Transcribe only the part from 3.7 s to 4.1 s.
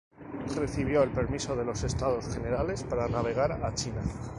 China.